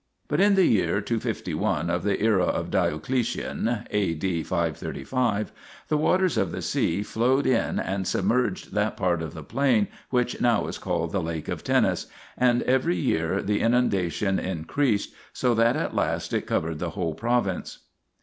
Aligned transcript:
But 0.27 0.41
in 0.41 0.55
the 0.55 0.65
year 0.65 0.99
251 0.99 1.91
of 1.91 2.01
the 2.01 2.19
era 2.23 2.45
of 2.45 2.71
Dio 2.71 2.97
cletian 2.97 3.85
(A. 3.91 4.15
D. 4.15 4.41
535) 4.41 5.51
the 5.89 5.95
waters 5.97 6.37
of 6.39 6.51
the 6.51 6.63
sea 6.63 7.03
flowed 7.03 7.45
in 7.45 7.77
and 7.77 8.07
submerged 8.07 8.73
that 8.73 8.97
part 8.97 9.21
of 9.21 9.35
the 9.35 9.43
plain 9.43 9.87
which 10.09 10.41
now 10.41 10.65
is 10.65 10.79
called 10.79 11.11
the 11.11 11.21
Lake 11.21 11.47
of 11.49 11.63
Tennis, 11.63 12.07
and 12.35 12.63
every 12.63 12.95
year 12.97 13.43
the 13.43 13.59
inundation 13.61 14.39
increased, 14.39 15.13
so 15.33 15.53
that 15.53 15.75
at 15.75 15.93
last 15.93 16.33
it 16.33 16.47
covered 16.47 16.79
the 16.79 16.89
whole 16.97 17.13
province.' 17.13 17.77